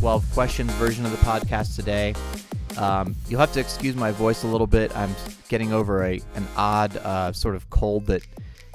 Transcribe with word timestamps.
12 0.00 0.32
questions 0.32 0.72
version 0.72 1.04
of 1.04 1.10
the 1.10 1.18
podcast 1.18 1.76
today. 1.76 2.14
Um, 2.78 3.14
you'll 3.28 3.38
have 3.38 3.52
to 3.52 3.60
excuse 3.60 3.94
my 3.94 4.10
voice 4.10 4.44
a 4.44 4.46
little 4.46 4.66
bit. 4.66 4.96
I'm 4.96 5.14
getting 5.50 5.74
over 5.74 6.02
a 6.02 6.22
an 6.36 6.48
odd 6.56 6.96
uh, 6.96 7.34
sort 7.34 7.54
of 7.54 7.68
cold 7.68 8.06
that 8.06 8.22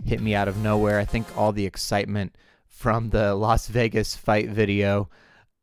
hit 0.06 0.22
me 0.22 0.36
out 0.36 0.48
of 0.48 0.58
nowhere. 0.58 1.00
I 1.00 1.06
think 1.06 1.26
all 1.36 1.52
the 1.52 1.66
excitement 1.66 2.36
from 2.68 3.10
the 3.10 3.34
Las 3.34 3.68
Vegas 3.68 4.16
fight 4.16 4.50
video. 4.50 5.10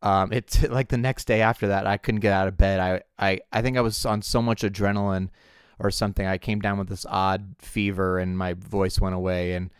Um, 0.02 0.32
it's 0.32 0.60
like 0.68 0.88
the 0.88 0.98
next 0.98 1.26
day 1.26 1.42
after 1.42 1.68
that, 1.68 1.86
I 1.86 1.96
couldn't 1.96 2.22
get 2.22 2.32
out 2.32 2.48
of 2.48 2.56
bed. 2.56 2.80
I, 2.80 3.02
I, 3.16 3.38
I 3.52 3.62
think 3.62 3.76
I 3.76 3.82
was 3.82 4.04
on 4.04 4.20
so 4.20 4.42
much 4.42 4.62
adrenaline 4.62 5.28
or 5.78 5.92
something. 5.92 6.26
I 6.26 6.38
came 6.38 6.58
down 6.58 6.76
with 6.76 6.88
this 6.88 7.06
odd 7.08 7.54
fever 7.60 8.18
and 8.18 8.36
my 8.36 8.54
voice 8.54 8.98
went 8.98 9.14
away 9.14 9.52
and 9.52 9.70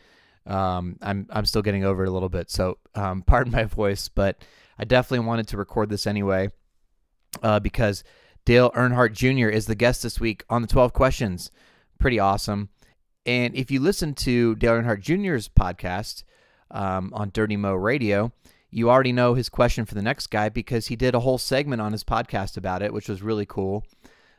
um, 0.46 0.96
I'm 1.02 1.26
I'm 1.30 1.44
still 1.44 1.62
getting 1.62 1.84
over 1.84 2.04
it 2.04 2.08
a 2.08 2.12
little 2.12 2.28
bit. 2.28 2.52
So 2.52 2.78
um, 2.94 3.22
pardon 3.22 3.52
my 3.52 3.64
voice, 3.64 4.08
but 4.08 4.44
I 4.78 4.84
definitely 4.84 5.26
wanted 5.26 5.48
to 5.48 5.56
record 5.56 5.90
this 5.90 6.06
anyway 6.06 6.50
uh, 7.42 7.60
because 7.60 8.04
Dale 8.44 8.70
Earnhardt 8.72 9.12
Jr. 9.12 9.48
is 9.48 9.66
the 9.66 9.74
guest 9.74 10.02
this 10.02 10.20
week 10.20 10.44
on 10.50 10.62
the 10.62 10.68
12 10.68 10.92
questions. 10.92 11.50
Pretty 11.98 12.18
awesome. 12.18 12.68
And 13.24 13.54
if 13.54 13.70
you 13.70 13.80
listen 13.80 14.14
to 14.14 14.56
Dale 14.56 14.72
Earnhardt 14.72 15.00
Jr.'s 15.00 15.48
podcast 15.48 16.24
um, 16.70 17.12
on 17.14 17.30
Dirty 17.32 17.56
Mo 17.56 17.74
Radio, 17.74 18.32
you 18.70 18.90
already 18.90 19.12
know 19.12 19.34
his 19.34 19.48
question 19.48 19.84
for 19.84 19.94
the 19.94 20.02
next 20.02 20.28
guy 20.28 20.48
because 20.48 20.86
he 20.86 20.96
did 20.96 21.14
a 21.14 21.20
whole 21.20 21.38
segment 21.38 21.80
on 21.80 21.92
his 21.92 22.02
podcast 22.02 22.56
about 22.56 22.82
it, 22.82 22.92
which 22.92 23.08
was 23.08 23.22
really 23.22 23.46
cool. 23.46 23.84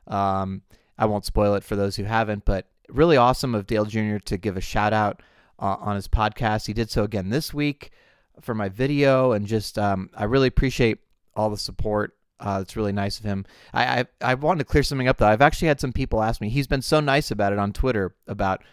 Um, 0.08 0.64
I 0.98 1.06
won't 1.06 1.26
spoil 1.26 1.56
it 1.56 1.64
for 1.64 1.76
those 1.76 1.96
who 1.96 2.04
haven't, 2.04 2.44
but 2.44 2.68
really 2.90 3.16
awesome 3.16 3.56
of 3.56 3.68
Dale 3.68 3.86
Jr. 3.86 4.18
to 4.18 4.38
give 4.38 4.58
a 4.58 4.62
shout 4.62 4.92
out 4.92 5.22
uh, 5.60 5.78
on 5.80 5.96
his 5.96 6.08
podcast. 6.08 6.68
He 6.68 6.74
did 6.74 6.90
so 6.90 7.04
again 7.04 7.30
this 7.30 7.54
week 7.54 7.92
for 8.42 8.54
my 8.54 8.70
video, 8.70 9.32
and 9.32 9.48
just 9.48 9.78
um, 9.78 10.10
I 10.16 10.26
really 10.26 10.48
appreciate 10.48 11.00
all 11.36 11.50
the 11.50 11.58
support. 11.58 12.16
Uh, 12.40 12.60
it's 12.62 12.76
really 12.76 12.92
nice 12.92 13.20
of 13.20 13.26
him. 13.26 13.46
I, 13.74 14.00
I 14.00 14.06
I 14.22 14.34
wanted 14.36 14.60
to 14.60 14.66
clear 14.66 14.84
something 14.84 15.08
up 15.08 15.18
though. 15.18 15.28
I've 15.28 15.42
actually 15.42 15.70
had 15.70 15.80
some 15.80 15.94
people 15.94 16.22
ask 16.22 16.42
me. 16.42 16.50
He's 16.50 16.68
been 16.68 16.82
so 16.82 17.00
nice 17.00 17.32
about 17.32 17.54
it 17.54 17.60
on 17.60 17.74
Twitter 17.74 18.16
about 18.28 18.64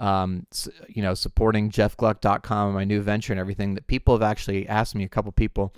um, 0.00 0.46
you 0.88 1.02
know 1.02 1.14
supporting 1.14 1.70
jeffgluck.com 1.70 2.68
and 2.68 2.74
my 2.74 2.84
new 2.84 3.02
venture 3.02 3.32
and 3.32 3.40
everything 3.40 3.74
that 3.74 3.86
people 3.86 4.14
have 4.14 4.22
actually 4.22 4.68
asked 4.68 4.94
me 4.94 5.04
a 5.04 5.08
couple 5.08 5.32
people 5.32 5.74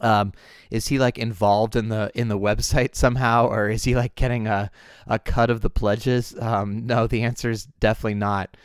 um, 0.00 0.32
is 0.70 0.88
he 0.88 0.98
like 0.98 1.18
involved 1.18 1.76
in 1.76 1.88
the 1.88 2.10
in 2.14 2.28
the 2.28 2.38
website 2.38 2.94
somehow 2.94 3.46
or 3.46 3.68
is 3.68 3.84
he 3.84 3.94
like 3.94 4.14
getting 4.14 4.46
a, 4.46 4.70
a 5.06 5.18
cut 5.18 5.50
of 5.50 5.60
the 5.60 5.70
pledges? 5.70 6.34
Um, 6.38 6.86
no 6.86 7.06
the 7.06 7.22
answer 7.22 7.50
is 7.50 7.66
definitely 7.80 8.14
not. 8.14 8.56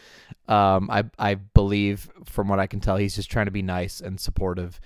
Um, 0.47 0.89
I, 0.89 1.05
I 1.19 1.35
believe 1.35 2.09
from 2.25 2.47
what 2.47 2.59
i 2.59 2.65
can 2.65 2.79
tell 2.79 2.97
he's 2.97 3.15
just 3.15 3.29
trying 3.29 3.45
to 3.45 3.51
be 3.51 3.61
nice 3.61 4.01
and 4.01 4.19
supportive 4.19 4.79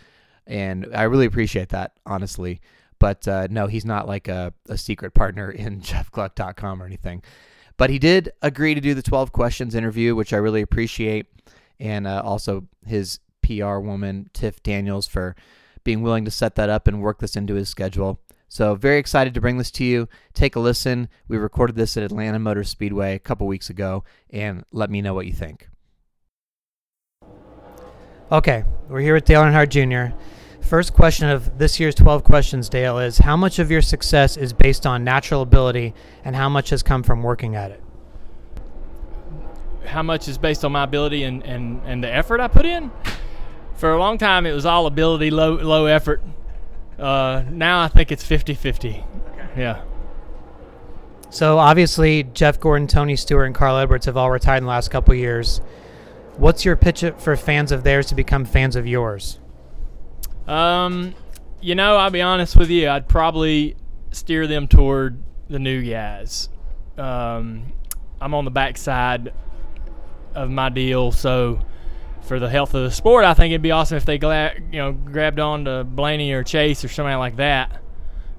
and 0.45 0.87
i 0.93 1.03
really 1.03 1.25
appreciate 1.25 1.69
that 1.69 1.93
honestly. 2.05 2.61
But 2.99 3.27
uh, 3.27 3.47
no 3.49 3.67
he's 3.67 3.85
not 3.85 4.07
like 4.07 4.27
a, 4.27 4.53
a 4.67 4.77
secret 4.77 5.13
partner 5.13 5.51
in 5.65 5.81
jeffgluck.com 5.81 6.81
or 6.81 6.85
anything. 6.85 7.23
But 7.75 7.89
he 7.89 7.99
did 7.99 8.31
agree 8.41 8.75
to 8.75 8.81
do 8.81 8.93
the 8.93 9.01
12 9.01 9.31
questions 9.31 9.75
interview 9.75 10.15
which 10.15 10.33
i 10.33 10.37
really 10.37 10.61
appreciate 10.61 11.27
and 11.79 12.05
uh, 12.05 12.21
also 12.23 12.67
his 12.85 13.19
pr 13.41 13.77
woman 13.79 14.29
tiff 14.33 14.61
daniels 14.63 15.07
for 15.07 15.35
being 15.83 16.01
willing 16.01 16.25
to 16.25 16.31
set 16.31 16.55
that 16.55 16.69
up 16.69 16.87
and 16.87 17.01
work 17.01 17.19
this 17.19 17.35
into 17.35 17.55
his 17.55 17.69
schedule. 17.69 18.19
So, 18.47 18.75
very 18.75 18.99
excited 18.99 19.33
to 19.33 19.41
bring 19.41 19.57
this 19.57 19.71
to 19.71 19.83
you. 19.83 20.07
Take 20.33 20.55
a 20.55 20.59
listen. 20.59 21.09
We 21.27 21.37
recorded 21.37 21.75
this 21.75 21.97
at 21.97 22.03
Atlanta 22.03 22.37
Motor 22.37 22.63
Speedway 22.63 23.15
a 23.15 23.19
couple 23.19 23.47
weeks 23.47 23.69
ago, 23.69 24.03
and 24.29 24.63
let 24.71 24.91
me 24.91 25.01
know 25.01 25.15
what 25.15 25.25
you 25.25 25.33
think. 25.33 25.69
Okay, 28.31 28.63
we're 28.89 29.01
here 29.01 29.15
with 29.15 29.25
Dale 29.25 29.41
Earnhardt 29.41 29.69
Jr. 29.69 30.15
First 30.63 30.93
question 30.93 31.29
of 31.29 31.57
this 31.57 31.79
year's 31.79 31.93
12 31.93 32.23
questions, 32.23 32.69
Dale, 32.69 32.97
is 32.99 33.17
how 33.17 33.35
much 33.35 33.59
of 33.59 33.69
your 33.69 33.81
success 33.81 34.37
is 34.37 34.53
based 34.53 34.87
on 34.87 35.03
natural 35.03 35.41
ability 35.41 35.93
and 36.23 36.35
how 36.35 36.47
much 36.47 36.69
has 36.69 36.81
come 36.81 37.03
from 37.03 37.21
working 37.21 37.55
at 37.55 37.71
it? 37.71 37.83
How 39.85 40.01
much 40.01 40.27
is 40.27 40.37
based 40.37 40.63
on 40.63 40.71
my 40.71 40.83
ability 40.83 41.23
and, 41.23 41.43
and, 41.43 41.81
and 41.85 42.03
the 42.03 42.09
effort 42.09 42.39
I 42.39 42.47
put 42.47 42.65
in? 42.65 42.91
For 43.83 43.91
a 43.91 43.99
long 43.99 44.17
time 44.17 44.45
it 44.45 44.53
was 44.53 44.65
all 44.65 44.85
ability, 44.85 45.29
low 45.29 45.55
low 45.55 45.87
effort. 45.87 46.23
Uh, 46.97 47.43
now 47.49 47.81
I 47.81 47.89
think 47.89 48.13
it's 48.13 48.23
50-50. 48.23 49.03
Okay. 49.33 49.61
Yeah. 49.61 49.83
So 51.29 51.59
obviously 51.59 52.23
Jeff 52.23 52.61
Gordon, 52.61 52.87
Tony 52.87 53.17
Stewart, 53.17 53.45
and 53.45 53.53
Carl 53.53 53.75
Edwards 53.75 54.05
have 54.05 54.15
all 54.15 54.31
retired 54.31 54.59
in 54.59 54.63
the 54.63 54.69
last 54.69 54.89
couple 54.89 55.13
years. 55.13 55.59
What's 56.37 56.63
your 56.63 56.77
pitch 56.77 57.03
for 57.17 57.35
fans 57.35 57.73
of 57.73 57.83
theirs 57.83 58.05
to 58.05 58.15
become 58.15 58.45
fans 58.45 58.77
of 58.77 58.87
yours? 58.87 59.41
Um, 60.47 61.13
you 61.59 61.75
know, 61.75 61.97
I'll 61.97 62.09
be 62.09 62.21
honest 62.21 62.55
with 62.55 62.69
you. 62.69 62.87
I'd 62.87 63.09
probably 63.09 63.75
steer 64.11 64.47
them 64.47 64.69
toward 64.69 65.21
the 65.49 65.59
new 65.59 65.83
guys. 65.83 66.47
Um, 66.97 67.73
I'm 68.21 68.33
on 68.33 68.45
the 68.45 68.51
backside 68.51 69.33
of 70.35 70.49
my 70.49 70.69
deal, 70.69 71.11
so 71.11 71.59
for 72.23 72.39
the 72.39 72.49
health 72.49 72.73
of 72.73 72.83
the 72.83 72.91
sport, 72.91 73.25
I 73.25 73.33
think 73.33 73.51
it'd 73.51 73.61
be 73.61 73.71
awesome 73.71 73.97
if 73.97 74.05
they 74.05 74.17
gla- 74.17 74.53
you 74.71 74.79
know 74.79 74.91
grabbed 74.93 75.39
on 75.39 75.65
to 75.65 75.83
Blaney 75.83 76.31
or 76.31 76.43
Chase 76.43 76.83
or 76.83 76.87
somebody 76.87 77.15
like 77.15 77.35
that. 77.37 77.81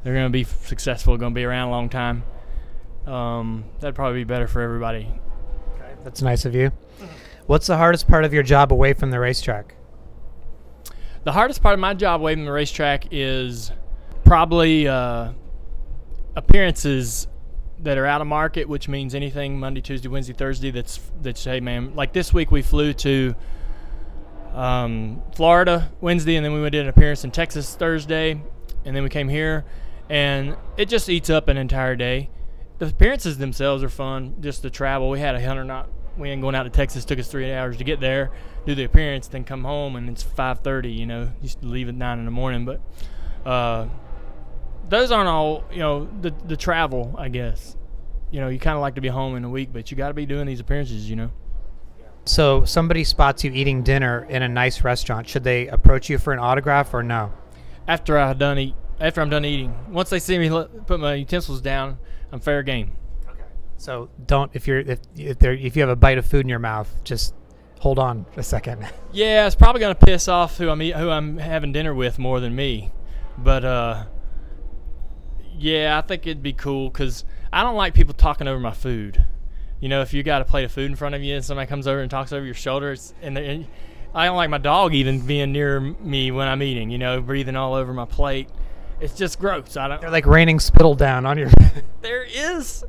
They're 0.02 0.14
going 0.14 0.26
to 0.26 0.30
be 0.30 0.44
successful, 0.44 1.16
going 1.16 1.32
to 1.32 1.34
be 1.34 1.44
around 1.44 1.68
a 1.68 1.70
long 1.70 1.88
time. 1.88 2.24
Um, 3.06 3.64
that'd 3.80 3.94
probably 3.94 4.20
be 4.20 4.24
better 4.24 4.46
for 4.46 4.60
everybody. 4.60 5.08
Okay, 5.74 5.94
that's 6.02 6.22
nice 6.22 6.44
of 6.44 6.54
you. 6.54 6.72
What's 7.46 7.66
the 7.66 7.76
hardest 7.76 8.08
part 8.08 8.24
of 8.24 8.32
your 8.32 8.42
job 8.42 8.72
away 8.72 8.94
from 8.94 9.10
the 9.10 9.20
racetrack? 9.20 9.74
The 11.24 11.32
hardest 11.32 11.62
part 11.62 11.74
of 11.74 11.80
my 11.80 11.94
job 11.94 12.20
away 12.20 12.34
from 12.34 12.44
the 12.44 12.52
racetrack 12.52 13.08
is 13.10 13.70
probably 14.24 14.88
uh, 14.88 15.32
appearances 16.36 17.28
that 17.80 17.98
are 17.98 18.06
out 18.06 18.20
of 18.20 18.26
market, 18.26 18.68
which 18.68 18.88
means 18.88 19.14
anything 19.14 19.58
Monday, 19.58 19.80
Tuesday, 19.80 20.08
Wednesday, 20.08 20.32
Thursday. 20.32 20.70
That's 20.70 21.00
that's 21.20 21.44
hey 21.44 21.60
man, 21.60 21.94
like 21.94 22.12
this 22.12 22.32
week 22.32 22.50
we 22.50 22.62
flew 22.62 22.92
to 22.94 23.34
um, 24.54 25.20
Florida 25.34 25.90
Wednesday, 26.00 26.36
and 26.36 26.44
then 26.44 26.52
we 26.52 26.70
did 26.70 26.82
an 26.82 26.88
appearance 26.88 27.24
in 27.24 27.30
Texas 27.30 27.74
Thursday, 27.74 28.40
and 28.84 28.96
then 28.96 29.02
we 29.02 29.08
came 29.08 29.28
here, 29.28 29.64
and 30.08 30.56
it 30.76 30.88
just 30.88 31.08
eats 31.08 31.28
up 31.28 31.48
an 31.48 31.56
entire 31.56 31.96
day. 31.96 32.30
The 32.78 32.86
appearances 32.86 33.38
themselves 33.38 33.82
are 33.82 33.88
fun, 33.88 34.36
just 34.40 34.62
the 34.62 34.70
travel. 34.70 35.10
We 35.10 35.20
had 35.20 35.34
a 35.34 35.44
hundred 35.44 35.64
knot. 35.64 35.90
We 36.16 36.30
ain't 36.30 36.40
going 36.40 36.54
out 36.54 36.62
to 36.62 36.70
Texas. 36.70 37.04
Took 37.04 37.18
us 37.18 37.28
three 37.28 37.52
hours 37.52 37.76
to 37.78 37.84
get 37.84 37.98
there, 37.98 38.30
do 38.66 38.74
the 38.76 38.84
appearance, 38.84 39.26
then 39.26 39.42
come 39.42 39.64
home, 39.64 39.96
and 39.96 40.08
it's 40.08 40.22
5:30. 40.22 40.96
You 40.96 41.06
know, 41.06 41.32
to 41.42 41.66
leave 41.66 41.88
at 41.88 41.94
nine 41.96 42.20
in 42.20 42.24
the 42.24 42.30
morning, 42.30 42.64
but 42.64 42.80
uh, 43.44 43.88
those 44.88 45.10
aren't 45.10 45.28
all. 45.28 45.64
You 45.72 45.80
know, 45.80 46.08
the 46.20 46.32
the 46.46 46.56
travel, 46.56 47.14
I 47.18 47.28
guess. 47.28 47.76
You 48.30 48.40
know, 48.40 48.48
you 48.48 48.58
kind 48.58 48.76
of 48.76 48.80
like 48.80 48.96
to 48.96 49.00
be 49.00 49.08
home 49.08 49.36
in 49.36 49.44
a 49.44 49.50
week, 49.50 49.70
but 49.72 49.90
you 49.90 49.96
got 49.96 50.08
to 50.08 50.14
be 50.14 50.26
doing 50.26 50.46
these 50.46 50.60
appearances. 50.60 51.10
You 51.10 51.16
know. 51.16 51.30
So 52.24 52.64
somebody 52.64 53.04
spots 53.04 53.44
you 53.44 53.52
eating 53.52 53.82
dinner 53.82 54.26
in 54.28 54.42
a 54.42 54.48
nice 54.48 54.82
restaurant. 54.82 55.28
Should 55.28 55.44
they 55.44 55.68
approach 55.68 56.08
you 56.08 56.18
for 56.18 56.32
an 56.32 56.38
autograph 56.38 56.94
or 56.94 57.02
no? 57.02 57.32
After 57.86 58.18
I 58.18 58.32
done 58.32 58.58
eat, 58.58 58.74
after 58.98 59.20
I'm 59.20 59.28
done 59.28 59.44
eating, 59.44 59.74
once 59.90 60.08
they 60.08 60.18
see 60.18 60.38
me 60.38 60.48
put 60.48 61.00
my 61.00 61.14
utensils 61.14 61.60
down, 61.60 61.98
I'm 62.32 62.40
fair 62.40 62.62
game. 62.62 62.92
Okay. 63.28 63.44
So 63.76 64.08
don't 64.26 64.50
if 64.54 64.66
you're 64.66 64.80
if 64.80 65.00
if, 65.14 65.38
there, 65.38 65.52
if 65.52 65.76
you 65.76 65.82
have 65.82 65.90
a 65.90 65.96
bite 65.96 66.16
of 66.16 66.24
food 66.24 66.40
in 66.40 66.48
your 66.48 66.58
mouth, 66.58 66.90
just 67.04 67.34
hold 67.80 67.98
on 67.98 68.24
a 68.36 68.42
second. 68.42 68.86
Yeah, 69.12 69.46
it's 69.46 69.54
probably 69.54 69.80
gonna 69.80 69.94
piss 69.94 70.26
off 70.26 70.58
who 70.58 70.68
I'm 70.68 70.82
eat, 70.82 70.96
who 70.96 71.08
I'm 71.08 71.38
having 71.38 71.70
dinner 71.70 71.94
with 71.94 72.18
more 72.18 72.40
than 72.40 72.56
me, 72.56 72.90
but 73.38 73.64
uh, 73.64 74.06
yeah, 75.56 75.96
I 75.96 76.00
think 76.00 76.26
it'd 76.26 76.42
be 76.42 76.52
cool 76.52 76.90
because 76.90 77.24
I 77.52 77.62
don't 77.62 77.76
like 77.76 77.94
people 77.94 78.12
talking 78.12 78.48
over 78.48 78.58
my 78.58 78.72
food 78.72 79.24
you 79.84 79.90
know, 79.90 80.00
if 80.00 80.14
you 80.14 80.22
got 80.22 80.40
a 80.40 80.46
plate 80.46 80.64
of 80.64 80.72
food 80.72 80.86
in 80.90 80.96
front 80.96 81.14
of 81.14 81.22
you 81.22 81.34
and 81.34 81.44
somebody 81.44 81.68
comes 81.68 81.86
over 81.86 82.00
and 82.00 82.10
talks 82.10 82.32
over 82.32 82.42
your 82.42 82.54
shoulders, 82.54 83.12
and, 83.20 83.36
and 83.36 83.66
I 84.14 84.24
don't 84.24 84.36
like 84.36 84.48
my 84.48 84.56
dog 84.56 84.94
even 84.94 85.20
being 85.26 85.52
near 85.52 85.78
me 85.78 86.30
when 86.30 86.48
I'm 86.48 86.62
eating, 86.62 86.88
you 86.88 86.96
know, 86.96 87.20
breathing 87.20 87.54
all 87.54 87.74
over 87.74 87.92
my 87.92 88.06
plate. 88.06 88.48
It's 88.98 89.14
just 89.14 89.38
gross. 89.38 89.76
I 89.76 89.88
don't. 89.88 90.00
They're 90.00 90.08
like 90.08 90.24
raining 90.24 90.58
spittle 90.58 90.94
down 90.94 91.26
on 91.26 91.36
your. 91.36 91.50
there 92.00 92.24
is 92.24 92.82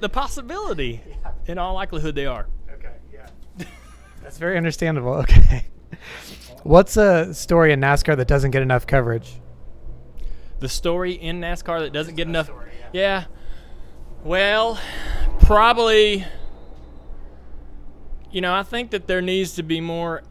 the 0.00 0.10
possibility. 0.10 1.00
Yeah. 1.08 1.32
In 1.46 1.56
all 1.56 1.72
likelihood, 1.72 2.14
they 2.14 2.26
are. 2.26 2.46
Okay. 2.70 2.96
Yeah. 3.10 3.28
That's 4.22 4.36
very 4.36 4.58
understandable. 4.58 5.14
Okay. 5.20 5.64
What's 6.64 6.98
a 6.98 7.32
story 7.32 7.72
in 7.72 7.80
NASCAR 7.80 8.14
that 8.14 8.28
doesn't 8.28 8.50
get 8.50 8.60
enough 8.60 8.86
coverage? 8.86 9.40
The 10.58 10.68
story 10.68 11.12
in 11.12 11.40
NASCAR 11.40 11.80
that 11.80 11.94
doesn't 11.94 12.16
get 12.16 12.28
enough. 12.28 12.46
Story, 12.46 12.72
yeah. 12.92 13.00
yeah. 13.00 13.24
Well, 14.26 14.76
probably, 15.38 16.24
you 18.32 18.40
know, 18.40 18.52
I 18.52 18.64
think 18.64 18.90
that 18.90 19.06
there 19.06 19.22
needs 19.22 19.54
to 19.54 19.62
be 19.62 19.80
more 19.80 20.24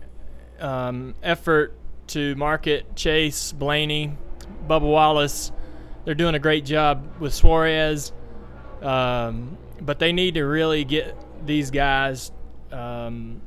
um, 0.59 1.15
effort 1.23 1.77
to 2.07 2.35
market 2.35 2.97
Chase, 2.97 3.53
Blaney, 3.53 4.17
Bubba 4.67 4.81
Wallace. 4.81 5.53
They're 6.03 6.13
doing 6.13 6.35
a 6.35 6.39
great 6.39 6.65
job 6.65 7.21
with 7.21 7.33
Suarez, 7.33 8.11
um, 8.81 9.57
but 9.79 9.99
they 9.99 10.11
need 10.11 10.33
to 10.33 10.43
really 10.43 10.83
get 10.83 11.15
these 11.45 11.71
guys 11.71 12.33
um, 12.73 13.41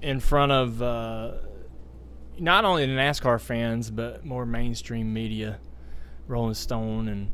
in 0.00 0.20
front 0.20 0.52
of 0.52 0.80
uh, 0.80 1.32
not 2.38 2.64
only 2.64 2.86
the 2.86 2.92
NASCAR 2.92 3.40
fans 3.40 3.90
but 3.90 4.24
more 4.24 4.46
mainstream 4.46 5.12
media, 5.12 5.58
Rolling 6.28 6.54
Stone, 6.54 7.08
and 7.08 7.32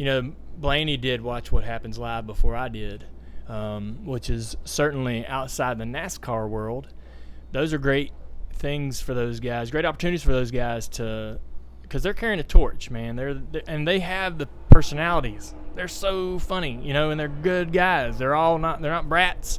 you 0.00 0.06
know 0.06 0.32
Blaney 0.56 0.96
did 0.96 1.20
watch 1.20 1.52
What 1.52 1.62
Happens 1.62 1.98
Live 1.98 2.26
before 2.26 2.56
I 2.56 2.68
did, 2.68 3.04
um, 3.48 4.06
which 4.06 4.30
is 4.30 4.56
certainly 4.64 5.26
outside 5.26 5.76
the 5.76 5.84
NASCAR 5.84 6.48
world. 6.48 6.88
Those 7.52 7.74
are 7.74 7.78
great 7.78 8.10
things 8.54 9.02
for 9.02 9.12
those 9.12 9.40
guys, 9.40 9.70
great 9.70 9.84
opportunities 9.84 10.22
for 10.22 10.32
those 10.32 10.50
guys 10.50 10.88
to, 10.88 11.38
because 11.82 12.02
they're 12.02 12.14
carrying 12.14 12.40
a 12.40 12.42
torch, 12.42 12.90
man. 12.90 13.14
They're, 13.14 13.34
they're 13.34 13.62
and 13.66 13.86
they 13.86 13.98
have 13.98 14.38
the 14.38 14.46
personalities. 14.70 15.54
They're 15.74 15.86
so 15.86 16.38
funny, 16.38 16.80
you 16.82 16.94
know, 16.94 17.10
and 17.10 17.20
they're 17.20 17.28
good 17.28 17.70
guys. 17.70 18.16
They're 18.16 18.34
all 18.34 18.58
not 18.58 18.80
they're 18.80 18.90
not 18.90 19.06
brats, 19.06 19.58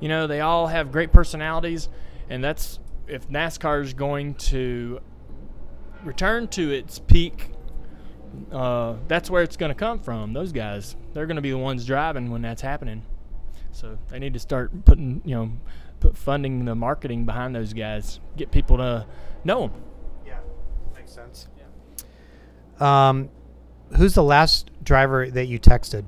you 0.00 0.08
know. 0.08 0.26
They 0.26 0.40
all 0.40 0.68
have 0.68 0.90
great 0.90 1.12
personalities, 1.12 1.90
and 2.30 2.42
that's 2.42 2.78
if 3.08 3.28
NASCAR 3.28 3.82
is 3.82 3.92
going 3.92 4.36
to 4.36 5.00
return 6.02 6.48
to 6.48 6.70
its 6.70 6.98
peak. 6.98 7.50
Uh, 8.52 8.96
that's 9.08 9.30
where 9.30 9.42
it's 9.42 9.56
going 9.56 9.70
to 9.70 9.74
come 9.74 9.98
from. 9.98 10.32
Those 10.32 10.52
guys, 10.52 10.96
they're 11.12 11.26
going 11.26 11.36
to 11.36 11.42
be 11.42 11.50
the 11.50 11.58
ones 11.58 11.84
driving 11.84 12.30
when 12.30 12.42
that's 12.42 12.62
happening. 12.62 13.02
So 13.72 13.98
they 14.08 14.18
need 14.18 14.34
to 14.34 14.38
start 14.38 14.84
putting, 14.84 15.22
you 15.24 15.34
know, 15.34 15.52
put 16.00 16.16
funding 16.16 16.64
the 16.64 16.74
marketing 16.74 17.26
behind 17.26 17.54
those 17.54 17.72
guys, 17.72 18.20
get 18.36 18.50
people 18.50 18.76
to 18.78 19.06
know 19.44 19.68
them. 19.68 19.82
Yeah, 20.26 20.38
makes 20.94 21.12
sense. 21.12 21.48
Um, 22.80 23.30
who's 23.96 24.14
the 24.14 24.22
last 24.22 24.70
driver 24.82 25.30
that 25.30 25.46
you 25.46 25.58
texted? 25.58 26.04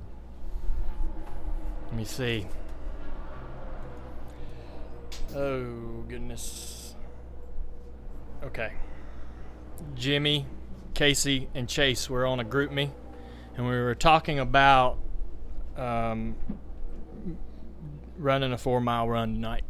Let 1.86 1.94
me 1.94 2.04
see. 2.04 2.46
Oh 5.34 6.04
goodness. 6.08 6.94
Okay. 8.42 8.72
Jimmie, 9.94 10.46
Kasey, 10.94 11.48
and 11.54 11.68
Chase 11.68 12.08
were 12.08 12.26
on 12.26 12.40
a 12.40 12.44
GroupMe, 12.44 12.90
and 13.56 13.66
we 13.66 13.72
were 13.72 13.94
talking 13.94 14.38
about 14.38 14.98
um, 15.76 16.36
running 18.16 18.52
a 18.52 18.58
four 18.58 18.80
mile 18.80 19.08
run 19.08 19.34
tonight. 19.34 19.64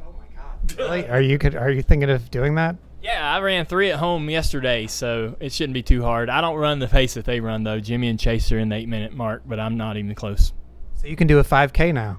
Oh 0.00 0.12
my 0.12 0.26
god! 0.36 0.78
Really? 0.78 1.08
Are 1.08 1.20
you 1.20 1.38
could, 1.38 1.54
are 1.54 1.70
you 1.70 1.82
thinking 1.82 2.10
of 2.10 2.30
doing 2.30 2.54
that? 2.56 2.76
Yeah, 3.02 3.34
I 3.34 3.38
ran 3.40 3.66
three 3.66 3.90
at 3.90 3.98
home 3.98 4.30
yesterday, 4.30 4.86
so 4.86 5.36
it 5.38 5.52
shouldn't 5.52 5.74
be 5.74 5.82
too 5.82 6.02
hard. 6.02 6.30
I 6.30 6.40
don't 6.40 6.56
run 6.56 6.78
the 6.78 6.88
pace 6.88 7.14
that 7.14 7.26
they 7.26 7.38
run 7.38 7.62
though. 7.62 7.78
Jimmie 7.78 8.08
and 8.08 8.18
Chase 8.18 8.50
are 8.50 8.58
in 8.58 8.70
the 8.70 8.76
eight 8.76 8.88
minute 8.88 9.12
mark, 9.12 9.42
but 9.44 9.60
I'm 9.60 9.76
not 9.76 9.98
even 9.98 10.14
close. 10.14 10.54
So 10.94 11.06
you 11.06 11.14
can 11.14 11.26
do 11.26 11.38
a 11.38 11.44
5K 11.44 11.92
now. 11.92 12.18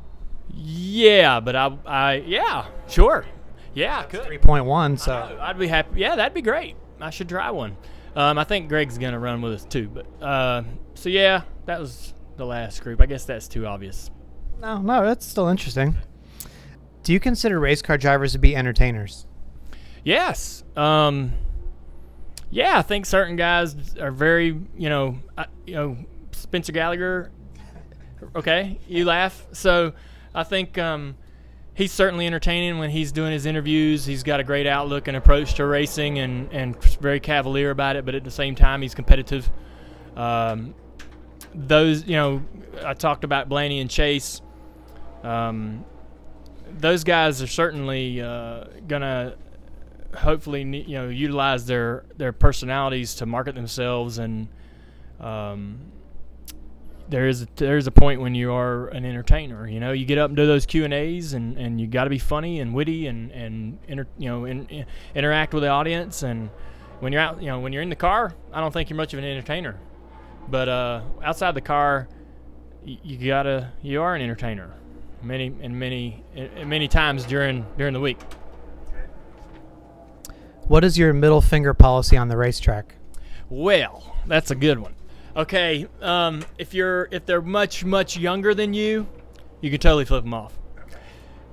Yeah, 0.53 1.39
but 1.39 1.55
I, 1.55 1.75
I 1.87 2.13
yeah, 2.27 2.67
sure, 2.87 3.25
yeah, 3.73 4.01
I 4.01 4.03
could. 4.03 4.21
3.1. 4.21 4.99
So 4.99 5.37
I'd 5.41 5.57
be 5.57 5.67
happy. 5.67 6.01
Yeah, 6.01 6.15
that'd 6.15 6.35
be 6.35 6.43
great. 6.43 6.75
I 7.01 7.09
should 7.09 7.29
try 7.29 7.49
one. 7.49 7.77
Um, 8.15 8.37
I 8.37 8.43
think 8.45 8.69
Greg's 8.69 8.97
gonna 8.97 9.19
run 9.19 9.41
with 9.41 9.53
us 9.53 9.65
too, 9.65 9.89
but 9.89 10.05
uh, 10.23 10.63
so 10.93 11.09
yeah, 11.09 11.41
that 11.65 11.79
was 11.79 12.13
the 12.37 12.45
last 12.45 12.81
group. 12.81 13.01
I 13.01 13.05
guess 13.05 13.25
that's 13.25 13.47
too 13.47 13.65
obvious. 13.67 14.09
no, 14.61 14.77
no, 14.81 15.03
that's 15.05 15.25
still 15.25 15.47
interesting. 15.47 15.95
Do 17.03 17.13
you 17.13 17.19
consider 17.19 17.59
race 17.59 17.81
car 17.81 17.97
drivers 17.97 18.31
to 18.31 18.39
be 18.39 18.55
entertainers? 18.55 19.27
Yes. 20.03 20.63
Um, 20.75 21.33
yeah, 22.49 22.79
I 22.79 22.81
think 22.81 23.05
certain 23.05 23.35
guys 23.35 23.95
are 23.97 24.11
very, 24.11 24.47
you 24.77 24.89
know, 24.89 25.19
uh, 25.37 25.45
you 25.67 25.75
know, 25.75 25.97
Spencer 26.31 26.71
Gallagher. 26.71 27.31
Okay, 28.35 28.79
you 28.87 29.05
laugh. 29.05 29.45
So, 29.51 29.93
I 30.33 30.43
think 30.43 30.77
um, 30.77 31.15
he's 31.75 31.91
certainly 31.91 32.25
entertaining 32.25 32.79
when 32.79 32.89
he's 32.89 33.11
doing 33.11 33.31
his 33.31 33.45
interviews. 33.45 34.05
He's 34.05 34.23
got 34.23 34.39
a 34.39 34.43
great 34.43 34.65
outlook 34.65 35.07
and 35.07 35.15
approach 35.15 35.53
to 35.55 35.65
racing, 35.65 36.17
and 36.17 36.51
and 36.51 36.81
very 36.95 37.19
cavalier 37.19 37.69
about 37.69 37.95
it. 37.95 38.05
But 38.05 38.15
at 38.15 38.23
the 38.23 38.31
same 38.31 38.55
time, 38.55 38.81
he's 38.81 38.95
competitive. 38.95 39.49
Um, 40.15 40.73
those, 41.53 42.05
you 42.05 42.15
know, 42.15 42.43
I 42.83 42.93
talked 42.93 43.23
about 43.23 43.47
Blaney 43.47 43.79
and 43.79 43.89
Chase. 43.89 44.41
Um, 45.23 45.85
those 46.77 47.03
guys 47.03 47.41
are 47.41 47.47
certainly 47.47 48.21
uh, 48.21 48.65
gonna 48.87 49.35
hopefully 50.15 50.61
you 50.61 50.95
know 50.95 51.09
utilize 51.09 51.65
their 51.65 52.05
their 52.17 52.31
personalities 52.31 53.15
to 53.15 53.25
market 53.25 53.53
themselves 53.53 54.17
and 54.17 54.47
um, 55.19 55.77
there 57.09 57.27
is 57.27 57.43
a, 57.43 57.47
there 57.55 57.77
is 57.77 57.85
a 57.87 57.91
point 57.91 58.19
when 58.21 58.33
you 58.35 58.51
are 58.51 58.87
an 58.87 59.05
entertainer 59.05 59.67
you 59.67 59.79
know 59.79 59.91
you 59.91 60.05
get 60.05 60.17
up 60.17 60.29
and 60.29 60.37
do 60.37 60.45
those 60.47 60.65
Q 60.65 60.85
and 60.85 60.93
A's 60.93 61.33
and 61.33 61.57
and 61.57 61.79
you 61.79 61.87
got 61.87 62.05
to 62.05 62.09
be 62.09 62.19
funny 62.19 62.59
and 62.59 62.73
witty 62.73 63.07
and 63.07 63.31
and 63.31 63.77
inter, 63.87 64.07
you 64.17 64.29
know 64.29 64.45
in, 64.45 64.65
in- 64.67 64.85
interact 65.13 65.53
with 65.53 65.63
the 65.63 65.69
audience 65.69 66.23
and 66.23 66.49
when 66.99 67.11
you're 67.13 67.21
out 67.21 67.41
you 67.41 67.47
know 67.47 67.59
when 67.59 67.73
you're 67.73 67.83
in 67.83 67.89
the 67.89 67.95
car 67.95 68.33
I 68.51 68.59
don't 68.61 68.71
think 68.71 68.89
you're 68.89 68.97
much 68.97 69.13
of 69.13 69.19
an 69.19 69.25
entertainer 69.25 69.77
but 70.47 70.67
uh, 70.69 71.01
outside 71.23 71.53
the 71.55 71.61
car 71.61 72.07
y- 72.85 72.97
you 73.03 73.27
gotta 73.27 73.71
you 73.81 74.01
are 74.01 74.15
an 74.15 74.21
entertainer 74.21 74.71
many 75.21 75.53
and 75.61 75.79
many 75.79 76.23
and 76.35 76.69
many 76.69 76.87
times 76.87 77.25
during 77.25 77.65
during 77.77 77.93
the 77.93 77.99
week 77.99 78.19
What 80.67 80.83
is 80.83 80.97
your 80.97 81.13
middle 81.13 81.41
finger 81.41 81.75
policy 81.75 82.17
on 82.17 82.27
the 82.27 82.37
racetrack? 82.37 82.95
Well, 83.49 84.15
that's 84.25 84.49
a 84.49 84.55
good 84.55 84.79
one. 84.79 84.94
Okay, 85.35 85.85
um, 86.01 86.45
if 86.57 86.73
you're 86.73 87.09
if 87.11 87.25
they're 87.25 87.41
much 87.41 87.83
much 87.83 88.17
younger 88.17 88.53
than 88.53 88.73
you, 88.73 89.05
you 89.59 89.69
can 89.69 89.79
totally 89.79 90.05
flip 90.05 90.23
them 90.23 90.33
off. 90.33 90.57